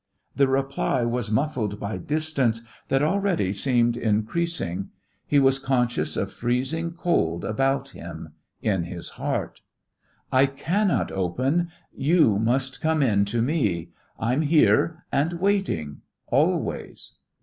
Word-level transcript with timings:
The 0.35 0.47
reply 0.47 1.05
was 1.05 1.29
muffled 1.29 1.79
by 1.79 1.97
distance 1.97 2.63
that 2.87 3.03
already 3.03 3.53
seemed 3.53 3.95
increasing; 3.95 4.89
he 5.27 5.37
was 5.37 5.59
conscious 5.59 6.17
of 6.17 6.33
freezing 6.33 6.91
cold 6.93 7.45
about 7.45 7.89
him 7.89 8.29
in 8.63 8.85
his 8.85 9.09
heart. 9.09 9.61
"I 10.31 10.47
cannot 10.47 11.11
open. 11.11 11.69
You 11.95 12.39
must 12.39 12.81
come 12.81 13.03
in 13.03 13.25
to 13.25 13.43
me. 13.43 13.91
I'm 14.19 14.41
here 14.41 15.03
and 15.11 15.33
waiting 15.33 16.01
always." 16.25 17.17